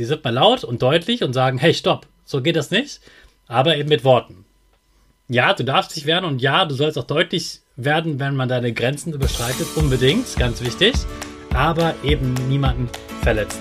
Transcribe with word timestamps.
Die 0.00 0.06
sind 0.06 0.24
mal 0.24 0.32
laut 0.32 0.64
und 0.64 0.80
deutlich 0.80 1.22
und 1.22 1.34
sagen, 1.34 1.58
hey, 1.58 1.74
stopp, 1.74 2.06
so 2.24 2.40
geht 2.40 2.56
das 2.56 2.70
nicht, 2.70 3.00
aber 3.48 3.76
eben 3.76 3.90
mit 3.90 4.02
Worten. 4.02 4.46
Ja, 5.28 5.52
du 5.52 5.62
darfst 5.62 5.94
dich 5.94 6.06
wehren 6.06 6.24
und 6.24 6.40
ja, 6.40 6.64
du 6.64 6.74
sollst 6.74 6.96
auch 6.96 7.04
deutlich 7.04 7.60
werden, 7.76 8.18
wenn 8.18 8.34
man 8.34 8.48
deine 8.48 8.72
Grenzen 8.72 9.12
überschreitet, 9.12 9.66
unbedingt, 9.76 10.34
ganz 10.38 10.62
wichtig, 10.62 10.94
aber 11.52 11.94
eben 12.02 12.32
niemanden 12.48 12.88
verletzen. 13.20 13.60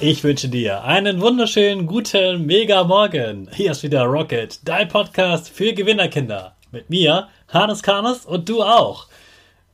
Ich 0.00 0.22
wünsche 0.22 0.50
dir 0.50 0.84
einen 0.84 1.22
wunderschönen 1.22 1.86
guten 1.86 2.44
Mega 2.44 2.84
Morgen. 2.84 3.48
Hier 3.54 3.70
ist 3.70 3.82
wieder 3.82 4.02
Rocket, 4.02 4.60
dein 4.68 4.88
Podcast 4.88 5.48
für 5.48 5.72
Gewinnerkinder. 5.72 6.56
Mit 6.72 6.90
mir, 6.90 7.28
Hannes 7.48 7.82
Karnes 7.82 8.26
und 8.26 8.50
du 8.50 8.62
auch. 8.62 9.06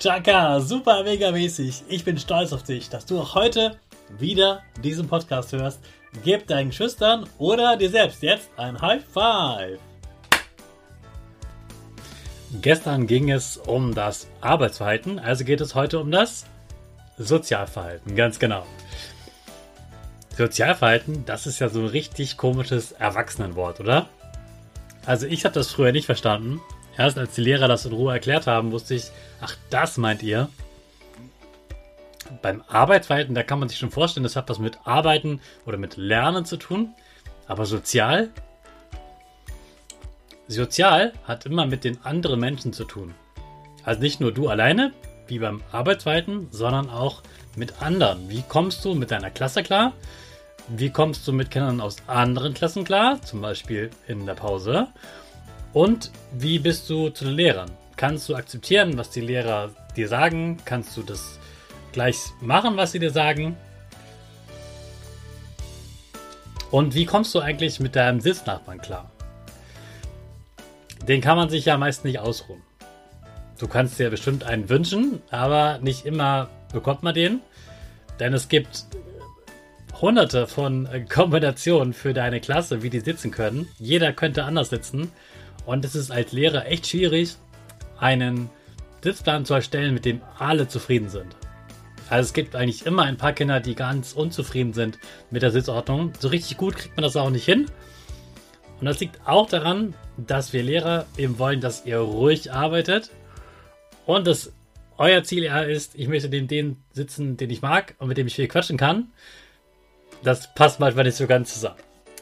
Chaka, 0.00 0.60
super 0.60 1.04
mega 1.04 1.30
mäßig. 1.30 1.84
Ich 1.88 2.06
bin 2.06 2.16
stolz 2.18 2.54
auf 2.54 2.62
dich, 2.62 2.88
dass 2.88 3.04
du 3.04 3.20
auch 3.20 3.34
heute 3.34 3.76
wieder 4.18 4.62
diesen 4.82 5.06
Podcast 5.06 5.52
hörst. 5.52 5.78
Gib 6.24 6.46
deinen 6.46 6.72
Schüchtern 6.72 7.28
oder 7.36 7.76
dir 7.76 7.90
selbst 7.90 8.22
jetzt 8.22 8.48
ein 8.56 8.80
High 8.80 9.04
Five. 9.04 9.78
Gestern 12.62 13.06
ging 13.06 13.30
es 13.30 13.58
um 13.58 13.94
das 13.94 14.26
Arbeitsverhalten, 14.40 15.18
also 15.18 15.44
geht 15.44 15.60
es 15.60 15.74
heute 15.74 15.98
um 15.98 16.10
das 16.10 16.46
Sozialverhalten, 17.18 18.16
ganz 18.16 18.38
genau. 18.38 18.64
Sozialverhalten, 20.34 21.26
das 21.26 21.46
ist 21.46 21.58
ja 21.58 21.68
so 21.68 21.80
ein 21.80 21.88
richtig 21.88 22.38
komisches 22.38 22.92
Erwachsenenwort, 22.92 23.80
oder? 23.80 24.08
Also 25.04 25.26
ich 25.26 25.44
habe 25.44 25.54
das 25.54 25.70
früher 25.70 25.92
nicht 25.92 26.06
verstanden 26.06 26.62
Erst 26.96 27.18
als 27.18 27.34
die 27.34 27.42
Lehrer 27.42 27.68
das 27.68 27.86
in 27.86 27.92
Ruhe 27.92 28.12
erklärt 28.12 28.46
haben, 28.46 28.72
wusste 28.72 28.94
ich, 28.94 29.04
ach, 29.40 29.56
das 29.70 29.96
meint 29.96 30.22
ihr. 30.22 30.48
Beim 32.42 32.62
Arbeitsverhalten, 32.68 33.34
da 33.34 33.42
kann 33.42 33.58
man 33.58 33.68
sich 33.68 33.78
schon 33.78 33.90
vorstellen, 33.90 34.24
das 34.24 34.36
hat 34.36 34.48
was 34.48 34.58
mit 34.58 34.78
Arbeiten 34.84 35.40
oder 35.66 35.78
mit 35.78 35.96
Lernen 35.96 36.44
zu 36.44 36.56
tun. 36.56 36.94
Aber 37.46 37.66
sozial? 37.66 38.30
Sozial 40.46 41.12
hat 41.24 41.46
immer 41.46 41.66
mit 41.66 41.84
den 41.84 42.04
anderen 42.04 42.40
Menschen 42.40 42.72
zu 42.72 42.84
tun. 42.84 43.14
Also 43.84 44.00
nicht 44.00 44.20
nur 44.20 44.32
du 44.32 44.48
alleine, 44.48 44.92
wie 45.26 45.38
beim 45.38 45.62
Arbeitsverhalten, 45.72 46.48
sondern 46.50 46.90
auch 46.90 47.22
mit 47.56 47.82
anderen. 47.82 48.28
Wie 48.28 48.42
kommst 48.42 48.84
du 48.84 48.94
mit 48.94 49.10
deiner 49.10 49.30
Klasse 49.30 49.62
klar? 49.62 49.92
Wie 50.68 50.90
kommst 50.90 51.26
du 51.26 51.32
mit 51.32 51.50
Kindern 51.50 51.80
aus 51.80 51.96
anderen 52.06 52.54
Klassen 52.54 52.84
klar? 52.84 53.20
Zum 53.22 53.40
Beispiel 53.40 53.90
in 54.06 54.26
der 54.26 54.34
Pause. 54.34 54.88
Und 55.72 56.10
wie 56.32 56.58
bist 56.58 56.90
du 56.90 57.10
zu 57.10 57.24
den 57.24 57.34
Lehrern? 57.34 57.70
Kannst 57.96 58.28
du 58.28 58.34
akzeptieren, 58.34 58.96
was 58.96 59.10
die 59.10 59.20
Lehrer 59.20 59.70
dir 59.96 60.08
sagen? 60.08 60.58
Kannst 60.64 60.96
du 60.96 61.02
das 61.02 61.38
gleich 61.92 62.16
machen, 62.40 62.76
was 62.76 62.92
sie 62.92 62.98
dir 62.98 63.10
sagen? 63.10 63.56
Und 66.70 66.94
wie 66.94 67.04
kommst 67.04 67.34
du 67.34 67.40
eigentlich 67.40 67.80
mit 67.80 67.96
deinem 67.96 68.20
Sitznachbarn 68.20 68.80
klar? 68.80 69.10
Den 71.06 71.20
kann 71.20 71.36
man 71.36 71.50
sich 71.50 71.64
ja 71.64 71.76
meist 71.76 72.04
nicht 72.04 72.18
ausruhen. 72.18 72.62
Du 73.58 73.68
kannst 73.68 73.98
dir 73.98 74.10
bestimmt 74.10 74.44
einen 74.44 74.68
wünschen, 74.68 75.20
aber 75.30 75.78
nicht 75.82 76.06
immer 76.06 76.48
bekommt 76.72 77.02
man 77.02 77.14
den. 77.14 77.40
Denn 78.18 78.32
es 78.34 78.48
gibt 78.48 78.86
hunderte 80.00 80.46
von 80.46 80.88
Kombinationen 81.08 81.92
für 81.92 82.14
deine 82.14 82.40
Klasse, 82.40 82.82
wie 82.82 82.90
die 82.90 83.00
sitzen 83.00 83.30
können. 83.30 83.68
Jeder 83.78 84.12
könnte 84.12 84.44
anders 84.44 84.70
sitzen. 84.70 85.12
Und 85.66 85.84
es 85.84 85.94
ist 85.94 86.10
als 86.10 86.32
Lehrer 86.32 86.66
echt 86.66 86.86
schwierig, 86.86 87.36
einen 87.98 88.50
Sitzplan 89.02 89.44
zu 89.44 89.54
erstellen, 89.54 89.94
mit 89.94 90.04
dem 90.04 90.20
alle 90.38 90.68
zufrieden 90.68 91.08
sind. 91.08 91.36
Also 92.08 92.26
es 92.26 92.32
gibt 92.32 92.56
eigentlich 92.56 92.86
immer 92.86 93.04
ein 93.04 93.16
paar 93.16 93.32
Kinder, 93.32 93.60
die 93.60 93.74
ganz 93.74 94.12
unzufrieden 94.12 94.72
sind 94.72 94.98
mit 95.30 95.42
der 95.42 95.52
Sitzordnung. 95.52 96.12
So 96.18 96.28
richtig 96.28 96.56
gut 96.56 96.76
kriegt 96.76 96.96
man 96.96 97.04
das 97.04 97.16
auch 97.16 97.30
nicht 97.30 97.44
hin. 97.44 97.66
Und 98.80 98.86
das 98.86 98.98
liegt 98.98 99.20
auch 99.26 99.48
daran, 99.48 99.94
dass 100.16 100.52
wir 100.52 100.62
Lehrer 100.62 101.06
eben 101.16 101.38
wollen, 101.38 101.60
dass 101.60 101.86
ihr 101.86 101.98
ruhig 101.98 102.52
arbeitet 102.52 103.10
und 104.06 104.26
dass 104.26 104.52
euer 104.96 105.22
Ziel 105.22 105.44
ja 105.44 105.60
ist, 105.60 105.94
ich 105.94 106.08
möchte 106.08 106.28
den, 106.28 106.48
den 106.48 106.82
sitzen, 106.92 107.36
den 107.36 107.48
ich 107.50 107.62
mag 107.62 107.94
und 107.98 108.08
mit 108.08 108.18
dem 108.18 108.26
ich 108.26 108.34
viel 108.34 108.48
quatschen 108.48 108.76
kann. 108.76 109.12
Das 110.22 110.54
passt 110.54 110.80
manchmal 110.80 111.04
nicht 111.04 111.16
so 111.16 111.26
ganz 111.26 111.54
zusammen. 111.54 111.78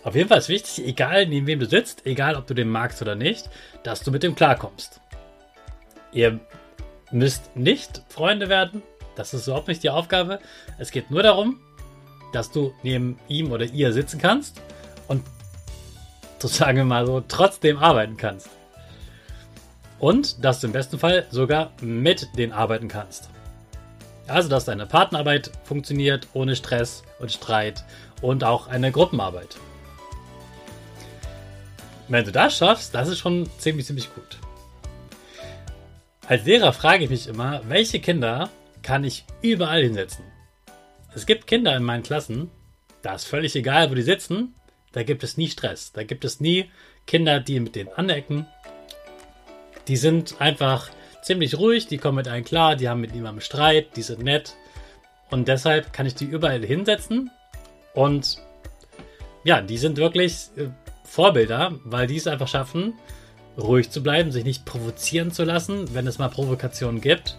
Auf 0.08 0.14
jeden 0.14 0.30
Fall 0.30 0.38
ist 0.38 0.48
wichtig, 0.48 0.86
egal 0.86 1.26
neben 1.26 1.46
wem 1.46 1.60
du 1.60 1.66
sitzt, 1.66 2.06
egal 2.06 2.34
ob 2.36 2.46
du 2.46 2.54
den 2.54 2.70
magst 2.70 3.02
oder 3.02 3.14
nicht, 3.14 3.50
dass 3.82 4.02
du 4.02 4.10
mit 4.10 4.22
dem 4.22 4.34
klarkommst. 4.34 5.02
Ihr 6.12 6.40
müsst 7.10 7.54
nicht 7.54 8.00
Freunde 8.08 8.48
werden, 8.48 8.82
das 9.16 9.34
ist 9.34 9.48
überhaupt 9.48 9.68
nicht 9.68 9.82
die 9.82 9.90
Aufgabe. 9.90 10.38
Es 10.78 10.92
geht 10.92 11.10
nur 11.10 11.22
darum, 11.22 11.60
dass 12.32 12.50
du 12.50 12.72
neben 12.82 13.18
ihm 13.28 13.52
oder 13.52 13.66
ihr 13.66 13.92
sitzen 13.92 14.18
kannst 14.18 14.62
und 15.08 15.22
so 16.38 16.48
sagen 16.48 16.78
wir 16.78 16.84
mal 16.86 17.04
so 17.04 17.22
trotzdem 17.28 17.76
arbeiten 17.76 18.16
kannst. 18.16 18.48
Und 19.98 20.42
dass 20.42 20.60
du 20.60 20.68
im 20.68 20.72
besten 20.72 20.98
Fall 20.98 21.26
sogar 21.30 21.72
mit 21.82 22.28
denen 22.38 22.54
arbeiten 22.54 22.88
kannst. 22.88 23.28
Also, 24.26 24.48
dass 24.48 24.64
deine 24.64 24.86
Partnerarbeit 24.86 25.50
funktioniert 25.64 26.28
ohne 26.32 26.56
Stress 26.56 27.02
und 27.18 27.30
Streit 27.30 27.84
und 28.22 28.42
auch 28.42 28.68
eine 28.68 28.90
Gruppenarbeit. 28.90 29.58
Wenn 32.08 32.24
du 32.24 32.32
das 32.32 32.56
schaffst, 32.56 32.94
das 32.94 33.08
ist 33.08 33.18
schon 33.18 33.48
ziemlich, 33.58 33.86
ziemlich 33.86 34.12
gut. 34.14 34.38
Als 36.26 36.44
Lehrer 36.44 36.72
frage 36.72 37.04
ich 37.04 37.10
mich 37.10 37.26
immer, 37.26 37.60
welche 37.68 38.00
Kinder 38.00 38.50
kann 38.82 39.04
ich 39.04 39.24
überall 39.42 39.82
hinsetzen? 39.82 40.24
Es 41.14 41.26
gibt 41.26 41.46
Kinder 41.46 41.76
in 41.76 41.82
meinen 41.82 42.02
Klassen, 42.02 42.50
da 43.02 43.14
ist 43.14 43.24
völlig 43.24 43.54
egal, 43.56 43.90
wo 43.90 43.94
die 43.94 44.02
sitzen, 44.02 44.54
da 44.92 45.02
gibt 45.02 45.22
es 45.22 45.36
nie 45.36 45.48
Stress, 45.48 45.92
da 45.92 46.02
gibt 46.02 46.24
es 46.24 46.40
nie 46.40 46.70
Kinder, 47.06 47.40
die 47.40 47.60
mit 47.60 47.76
denen 47.76 47.92
anecken. 47.92 48.46
Die 49.86 49.96
sind 49.96 50.40
einfach 50.40 50.90
ziemlich 51.22 51.58
ruhig, 51.58 51.88
die 51.88 51.98
kommen 51.98 52.16
mit 52.16 52.28
einem 52.28 52.44
klar, 52.44 52.76
die 52.76 52.88
haben 52.88 53.00
mit 53.00 53.14
niemandem 53.14 53.42
Streit, 53.42 53.96
die 53.96 54.02
sind 54.02 54.22
nett. 54.22 54.56
Und 55.30 55.48
deshalb 55.48 55.92
kann 55.92 56.06
ich 56.06 56.14
die 56.14 56.24
überall 56.24 56.64
hinsetzen. 56.64 57.30
Und 57.94 58.38
ja, 59.44 59.60
die 59.60 59.78
sind 59.78 59.98
wirklich 59.98 60.48
äh, 60.56 60.68
Vorbilder, 61.08 61.72
weil 61.84 62.06
die 62.06 62.16
es 62.16 62.26
einfach 62.26 62.48
schaffen, 62.48 62.94
ruhig 63.56 63.90
zu 63.90 64.02
bleiben, 64.02 64.30
sich 64.30 64.44
nicht 64.44 64.64
provozieren 64.64 65.32
zu 65.32 65.44
lassen, 65.44 65.94
wenn 65.94 66.06
es 66.06 66.18
mal 66.18 66.28
Provokationen 66.28 67.00
gibt. 67.00 67.38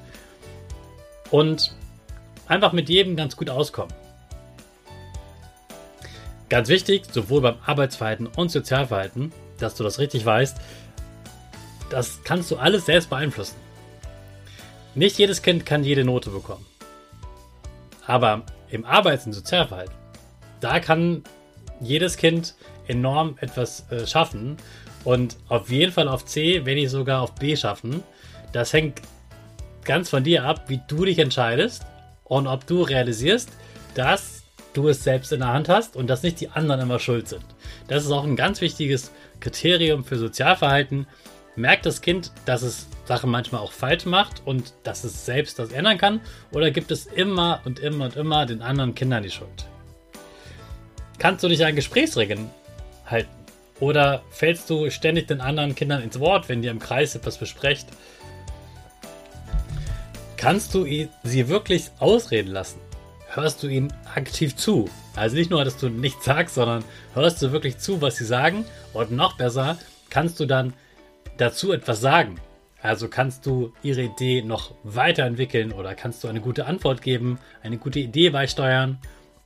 Und 1.31 1.75
einfach 2.47 2.73
mit 2.73 2.89
jedem 2.89 3.15
ganz 3.15 3.37
gut 3.37 3.49
auskommen. 3.49 3.93
Ganz 6.49 6.67
wichtig, 6.67 7.05
sowohl 7.11 7.41
beim 7.41 7.57
Arbeitsverhalten 7.63 8.25
und 8.25 8.49
Sozialverhalten, 8.49 9.31
dass 9.59 9.75
du 9.75 9.83
das 9.83 9.99
richtig 9.99 10.25
weißt, 10.25 10.57
das 11.91 12.23
kannst 12.23 12.49
du 12.49 12.57
alles 12.57 12.87
selbst 12.87 13.09
beeinflussen. 13.09 13.55
Nicht 14.95 15.19
jedes 15.19 15.43
Kind 15.43 15.65
kann 15.65 15.83
jede 15.83 16.03
Note 16.03 16.31
bekommen. 16.31 16.65
Aber 18.07 18.43
im 18.69 18.85
Arbeits- 18.85 19.27
und 19.27 19.33
Sozialverhalten, 19.33 19.93
da 20.59 20.79
kann 20.79 21.23
jedes 21.79 22.17
Kind 22.17 22.55
enorm 22.89 23.37
etwas 23.39 23.89
äh, 23.91 24.05
schaffen 24.05 24.57
und 25.03 25.37
auf 25.47 25.69
jeden 25.69 25.91
Fall 25.91 26.07
auf 26.07 26.25
C, 26.25 26.65
wenn 26.65 26.75
nicht 26.75 26.89
sogar 26.89 27.21
auf 27.21 27.35
B 27.35 27.55
schaffen. 27.55 28.03
Das 28.51 28.73
hängt 28.73 29.01
ganz 29.85 30.09
von 30.09 30.23
dir 30.23 30.43
ab, 30.43 30.65
wie 30.67 30.81
du 30.87 31.05
dich 31.05 31.19
entscheidest 31.19 31.85
und 32.25 32.47
ob 32.47 32.67
du 32.67 32.81
realisierst, 32.83 33.49
dass 33.95 34.43
du 34.73 34.87
es 34.87 35.03
selbst 35.03 35.31
in 35.31 35.39
der 35.39 35.53
Hand 35.53 35.69
hast 35.69 35.95
und 35.95 36.07
dass 36.07 36.23
nicht 36.23 36.39
die 36.41 36.49
anderen 36.49 36.81
immer 36.81 36.99
schuld 36.99 37.27
sind. 37.27 37.45
Das 37.87 38.03
ist 38.05 38.11
auch 38.11 38.23
ein 38.23 38.35
ganz 38.35 38.61
wichtiges 38.61 39.11
Kriterium 39.39 40.03
für 40.03 40.17
Sozialverhalten. 40.17 41.07
Merkt 41.55 41.85
das 41.85 42.01
Kind, 42.01 42.31
dass 42.45 42.61
es 42.61 42.87
Sachen 43.05 43.31
manchmal 43.31 43.61
auch 43.61 43.71
falsch 43.71 44.05
macht 44.05 44.43
und 44.45 44.73
dass 44.83 45.03
es 45.03 45.25
selbst 45.25 45.57
das 45.57 45.71
ändern 45.71 45.97
kann? 45.97 46.21
Oder 46.51 46.71
gibt 46.71 46.91
es 46.91 47.07
immer 47.07 47.61
und 47.65 47.79
immer 47.79 48.05
und 48.05 48.15
immer 48.15 48.45
den 48.45 48.61
anderen 48.61 48.93
Kindern 48.93 49.23
die 49.23 49.31
Schuld? 49.31 49.65
Kannst 51.17 51.43
du 51.43 51.47
dich 51.47 51.65
an 51.65 51.75
Gesprächsregeln 51.75 52.49
halten? 53.11 53.29
Oder 53.79 54.23
fällst 54.29 54.69
du 54.69 54.89
ständig 54.89 55.27
den 55.27 55.41
anderen 55.41 55.75
Kindern 55.75 56.03
ins 56.03 56.19
Wort, 56.19 56.49
wenn 56.49 56.63
ihr 56.63 56.71
im 56.71 56.79
Kreis 56.79 57.15
etwas 57.15 57.37
besprecht? 57.37 57.87
Kannst 60.35 60.73
du 60.73 60.85
sie 61.23 61.47
wirklich 61.49 61.91
ausreden 61.99 62.51
lassen? 62.51 62.79
Hörst 63.27 63.61
du 63.61 63.67
ihnen 63.67 63.93
aktiv 64.15 64.55
zu? 64.55 64.89
Also 65.15 65.35
nicht 65.35 65.51
nur, 65.51 65.63
dass 65.63 65.77
du 65.77 65.89
nichts 65.89 66.25
sagst, 66.25 66.55
sondern 66.55 66.83
hörst 67.13 67.41
du 67.41 67.51
wirklich 67.51 67.77
zu, 67.77 68.01
was 68.01 68.15
sie 68.15 68.25
sagen? 68.25 68.65
Und 68.93 69.11
noch 69.11 69.37
besser, 69.37 69.77
kannst 70.09 70.39
du 70.39 70.45
dann 70.45 70.73
dazu 71.37 71.71
etwas 71.71 72.01
sagen? 72.01 72.39
Also 72.81 73.09
kannst 73.09 73.45
du 73.45 73.73
ihre 73.83 74.03
Idee 74.03 74.41
noch 74.41 74.73
weiterentwickeln 74.83 75.73
oder 75.73 75.95
kannst 75.95 76.23
du 76.23 76.27
eine 76.27 76.41
gute 76.41 76.65
Antwort 76.65 77.01
geben, 77.01 77.39
eine 77.61 77.77
gute 77.77 77.99
Idee 77.99 78.29
beisteuern? 78.29 78.99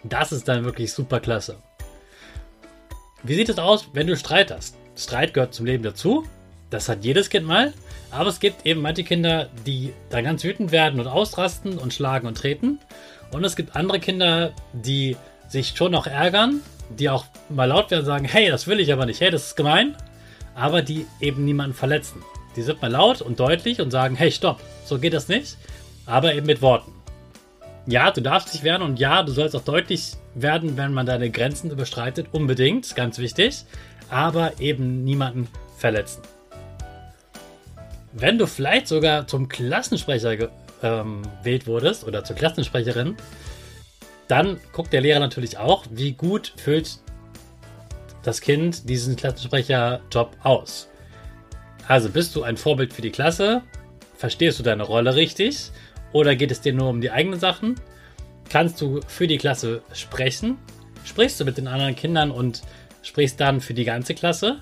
Das 0.04 0.32
ist 0.32 0.48
dann 0.48 0.66
wirklich 0.66 0.94
super 0.94 1.20
klasse. 1.20 1.58
Wie 3.26 3.36
sieht 3.36 3.48
es 3.48 3.58
aus, 3.58 3.88
wenn 3.94 4.08
du 4.08 4.18
Streit 4.18 4.52
hast? 4.52 4.76
Streit 4.98 5.34
gehört 5.34 5.54
zum 5.54 5.66
Leben 5.66 5.82
dazu. 5.82 6.26
Das 6.70 6.90
hat 6.90 7.06
jedes 7.06 7.30
Kind 7.30 7.48
mal. 7.48 7.74
Aber 8.12 8.30
es 8.30 8.42
gibt 8.42 8.66
eben 8.66 8.82
manche 8.82 9.06
Kinder, 9.06 9.48
die 9.66 9.94
dann 10.10 10.26
ganz 10.26 10.44
wütend 10.44 10.74
werden 10.74 11.00
und 11.00 11.08
ausrasten 11.08 11.78
und 11.78 11.94
schlagen 11.94 12.28
und 12.28 12.38
treten. 12.38 12.80
Und 13.32 13.46
es 13.46 13.56
gibt 13.56 13.78
andere 13.78 14.02
Kinder, 14.02 14.52
die 14.74 15.16
sich 15.48 15.74
schon 15.76 15.94
noch 15.94 16.06
ärgern, 16.06 16.60
die 16.90 17.10
auch 17.10 17.26
mal 17.48 17.66
laut 17.66 17.92
werden 17.92 18.02
und 18.02 18.08
sagen, 18.08 18.26
hey, 18.26 18.50
das 18.50 18.68
will 18.68 18.82
ich 18.82 18.92
aber 18.92 19.06
nicht, 19.06 19.22
hey, 19.22 19.32
das 19.32 19.48
ist 19.48 19.56
gemein. 19.56 19.96
Aber 20.54 20.82
die 20.82 21.06
eben 21.22 21.46
niemanden 21.46 21.74
verletzen. 21.74 22.22
Die 22.58 22.62
sind 22.62 22.82
mal 22.82 22.92
laut 22.92 23.22
und 23.22 23.40
deutlich 23.40 23.80
und 23.80 23.90
sagen, 23.90 24.16
hey, 24.18 24.32
stopp, 24.32 24.60
so 24.86 25.00
geht 25.00 25.14
das 25.14 25.30
nicht. 25.30 25.58
Aber 26.06 26.36
eben 26.36 26.46
mit 26.46 26.62
Worten. 26.62 26.92
Ja, 27.86 28.12
du 28.12 28.22
darfst 28.22 28.54
dich 28.54 28.64
wehren 28.64 28.82
und 28.82 29.00
ja, 29.00 29.24
du 29.24 29.32
sollst 29.32 29.56
auch 29.56 29.64
deutlich 29.64 30.14
werden, 30.36 30.78
wenn 30.78 30.94
man 30.94 31.06
deine 31.06 31.30
Grenzen 31.30 31.70
überstreitet, 31.70 32.28
unbedingt, 32.32 32.96
ganz 32.96 33.18
wichtig, 33.18 33.66
aber 34.10 34.60
eben 34.60 35.04
niemanden 35.04 35.50
verletzen. 35.78 36.22
Wenn 38.14 38.38
du 38.38 38.48
vielleicht 38.48 38.88
sogar 38.88 39.28
zum 39.28 39.50
Klassensprecher 39.50 40.50
ähm, 40.82 41.24
gewählt 41.40 41.68
wurdest 41.68 42.06
oder 42.06 42.24
zur 42.24 42.36
Klassensprecherin, 42.36 43.18
dann 44.28 44.60
guckt 44.72 44.94
der 44.94 45.02
Lehrer 45.02 45.20
natürlich 45.20 45.58
auch, 45.58 45.86
wie 45.90 46.14
gut 46.14 46.54
füllt 46.56 47.00
das 48.24 48.40
Kind 48.40 48.88
diesen 48.88 49.18
Klassensprecherjob 49.18 50.38
aus. 50.44 50.88
Also 51.88 52.10
bist 52.10 52.34
du 52.36 52.44
ein 52.44 52.56
Vorbild 52.56 52.94
für 52.94 53.02
die 53.02 53.12
Klasse? 53.12 53.62
Verstehst 54.16 54.58
du 54.58 54.64
deine 54.64 54.84
Rolle 54.84 55.16
richtig? 55.16 55.72
Oder 56.14 56.36
geht 56.36 56.52
es 56.52 56.62
dir 56.62 56.74
nur 56.74 56.90
um 56.90 57.02
die 57.02 57.12
eigenen 57.12 57.40
Sachen? 57.40 57.76
Kannst 58.50 58.80
du 58.80 59.02
für 59.08 59.28
die 59.28 59.40
Klasse 59.40 59.82
sprechen? 59.94 60.58
Sprichst 61.04 61.40
du 61.40 61.46
mit 61.46 61.58
den 61.58 61.68
anderen 61.68 61.96
Kindern 61.96 62.32
und 62.32 62.62
sprichst 63.02 63.40
dann 63.40 63.62
für 63.62 63.74
die 63.74 63.84
ganze 63.84 64.14
Klasse? 64.14 64.62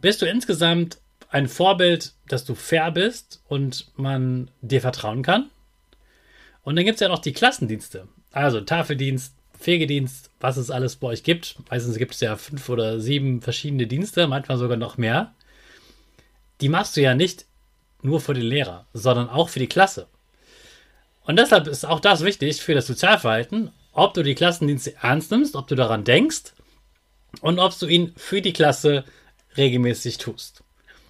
Bist 0.00 0.22
du 0.22 0.26
insgesamt 0.26 0.98
ein 1.30 1.48
Vorbild, 1.48 2.14
dass 2.28 2.44
du 2.44 2.54
fair 2.54 2.92
bist 2.92 3.42
und 3.48 3.88
man 3.96 4.50
dir 4.62 4.80
vertrauen 4.80 5.22
kann? 5.22 5.50
Und 6.62 6.76
dann 6.76 6.84
gibt 6.84 6.96
es 6.96 7.00
ja 7.00 7.08
noch 7.08 7.18
die 7.18 7.32
Klassendienste. 7.32 8.06
Also 8.30 8.60
Tafeldienst, 8.60 9.34
Fegedienst, 9.58 10.30
was 10.38 10.56
es 10.56 10.70
alles 10.70 10.96
bei 10.96 11.08
euch 11.08 11.24
gibt. 11.24 11.56
Meistens 11.70 11.96
gibt 11.96 12.14
es 12.14 12.20
ja 12.20 12.36
fünf 12.36 12.68
oder 12.68 13.00
sieben 13.00 13.42
verschiedene 13.42 13.88
Dienste, 13.88 14.28
manchmal 14.28 14.58
sogar 14.58 14.76
noch 14.76 14.96
mehr. 14.96 15.34
Die 16.60 16.68
machst 16.68 16.96
du 16.96 17.00
ja 17.00 17.16
nicht 17.16 17.47
nur 18.02 18.20
für 18.20 18.34
den 18.34 18.44
Lehrer, 18.44 18.86
sondern 18.92 19.28
auch 19.28 19.48
für 19.48 19.58
die 19.58 19.68
Klasse. 19.68 20.06
Und 21.24 21.38
deshalb 21.38 21.66
ist 21.66 21.84
auch 21.84 22.00
das 22.00 22.24
wichtig 22.24 22.62
für 22.62 22.74
das 22.74 22.86
Sozialverhalten, 22.86 23.70
ob 23.92 24.14
du 24.14 24.22
die 24.22 24.34
Klassendienste 24.34 24.94
ernst 25.02 25.30
nimmst, 25.30 25.56
ob 25.56 25.66
du 25.66 25.74
daran 25.74 26.04
denkst 26.04 26.54
und 27.40 27.58
ob 27.58 27.78
du 27.78 27.86
ihn 27.86 28.12
für 28.16 28.40
die 28.40 28.52
Klasse 28.52 29.04
regelmäßig 29.56 30.18
tust. 30.18 30.62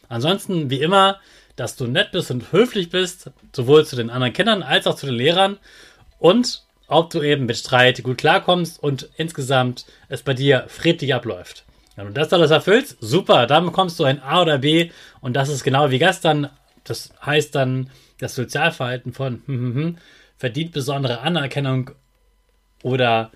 Ansonsten, 0.09 0.71
wie 0.71 0.81
immer, 0.81 1.21
dass 1.55 1.77
du 1.77 1.87
nett 1.87 2.13
bist 2.13 2.31
und 2.31 2.53
höflich 2.53 2.89
bist, 2.91 3.31
sowohl 3.55 3.85
zu 3.85 3.97
den 3.97 4.11
anderen 4.11 4.33
Kindern 4.33 4.63
als 4.63 4.87
auch 4.87 4.97
zu 4.97 5.07
den 5.07 5.15
Lehrern 5.15 5.59
und 6.19 6.63
ob 6.87 7.11
du 7.11 7.23
eben 7.23 7.47
mit 7.47 7.59
Streit 7.59 8.03
gut 8.03 8.19
klarkommst 8.19 8.83
und 8.83 9.11
insgesamt 9.17 9.85
es 10.09 10.23
bei 10.23 10.35
dir 10.35 10.65
friedlich 10.69 11.15
abläuft. 11.15 11.65
Wenn 11.97 12.07
du 12.07 12.13
das 12.13 12.33
alles 12.33 12.51
erfüllst, 12.51 12.97
super, 13.01 13.47
dann 13.47 13.67
bekommst 13.67 13.99
du 13.99 14.05
ein 14.05 14.23
A 14.23 14.43
oder 14.43 14.59
B 14.59 14.91
und 15.21 15.35
das 15.35 15.49
ist 15.49 15.65
genau 15.65 15.91
wie 15.91 15.99
gestern 15.99 16.49
das 16.91 17.13
heißt 17.25 17.55
dann, 17.55 17.91
das 18.19 18.35
Sozialverhalten 18.35 19.13
von 19.13 19.43
hm, 19.47 19.59
hm, 19.59 19.75
hm, 19.75 19.99
verdient 20.37 20.73
besondere 20.73 21.21
Anerkennung 21.21 21.91
oder 22.83 23.31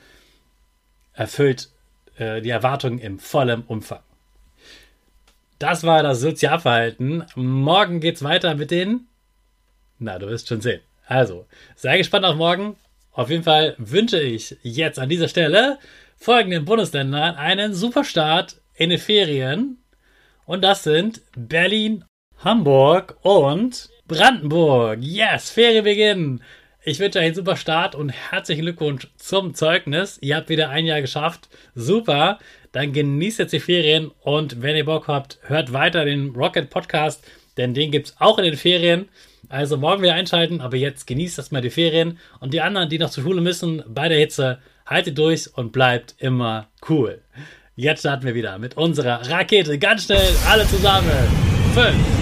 erfüllt 1.14 1.68
äh, 2.16 2.40
die 2.40 2.50
Erwartungen 2.50 2.98
im 2.98 3.18
vollen 3.18 3.62
Umfang. 3.62 4.00
Das 5.58 5.84
war 5.84 6.02
das 6.02 6.20
Sozialverhalten. 6.20 7.24
Morgen 7.36 8.00
geht's 8.00 8.24
weiter 8.24 8.54
mit 8.54 8.70
den. 8.70 9.06
Na, 9.98 10.18
du 10.18 10.26
wirst 10.26 10.48
schon 10.48 10.60
sehen. 10.60 10.80
Also, 11.06 11.46
sei 11.76 11.98
gespannt 11.98 12.24
auf 12.24 12.36
morgen. 12.36 12.76
Auf 13.12 13.30
jeden 13.30 13.44
Fall 13.44 13.76
wünsche 13.78 14.18
ich 14.18 14.56
jetzt 14.62 14.98
an 14.98 15.08
dieser 15.08 15.28
Stelle 15.28 15.78
folgenden 16.16 16.64
Bundesländern 16.64 17.36
einen 17.36 17.74
super 17.74 18.04
Start 18.04 18.60
in 18.74 18.90
den 18.90 18.98
Ferien. 18.98 19.78
Und 20.46 20.62
das 20.62 20.82
sind 20.82 21.20
Berlin 21.36 22.04
Hamburg 22.44 23.16
und 23.22 23.88
Brandenburg. 24.08 24.98
Yes, 25.00 25.50
Ferienbeginn. 25.50 26.40
Ich 26.82 26.98
wünsche 26.98 27.20
euch 27.20 27.26
einen 27.26 27.34
super 27.36 27.56
Start 27.56 27.94
und 27.94 28.08
herzlichen 28.08 28.62
Glückwunsch 28.62 29.06
zum 29.16 29.54
Zeugnis. 29.54 30.18
Ihr 30.20 30.34
habt 30.34 30.48
wieder 30.48 30.68
ein 30.68 30.84
Jahr 30.84 31.00
geschafft. 31.00 31.48
Super. 31.76 32.40
Dann 32.72 32.92
genießt 32.92 33.38
jetzt 33.38 33.52
die 33.52 33.60
Ferien 33.60 34.10
und 34.22 34.60
wenn 34.60 34.74
ihr 34.74 34.84
Bock 34.84 35.06
habt, 35.06 35.38
hört 35.42 35.72
weiter 35.72 36.04
den 36.04 36.30
Rocket 36.30 36.68
Podcast, 36.68 37.24
denn 37.56 37.74
den 37.74 37.92
gibt 37.92 38.08
es 38.08 38.16
auch 38.18 38.38
in 38.38 38.44
den 38.44 38.56
Ferien. 38.56 39.08
Also 39.48 39.76
morgen 39.76 40.02
wieder 40.02 40.14
einschalten, 40.14 40.60
aber 40.60 40.76
jetzt 40.76 41.06
genießt 41.06 41.38
erstmal 41.38 41.62
die 41.62 41.70
Ferien 41.70 42.18
und 42.40 42.52
die 42.52 42.60
anderen, 42.60 42.88
die 42.88 42.98
noch 42.98 43.10
zur 43.10 43.22
Schule 43.22 43.40
müssen, 43.40 43.84
bei 43.86 44.08
der 44.08 44.18
Hitze, 44.18 44.58
haltet 44.84 45.16
durch 45.16 45.48
und 45.56 45.70
bleibt 45.70 46.16
immer 46.18 46.66
cool. 46.88 47.22
Jetzt 47.76 48.00
starten 48.00 48.26
wir 48.26 48.34
wieder 48.34 48.58
mit 48.58 48.76
unserer 48.76 49.30
Rakete. 49.30 49.78
Ganz 49.78 50.06
schnell, 50.06 50.28
alle 50.48 50.66
zusammen. 50.66 51.08
Fünf. 51.74 52.21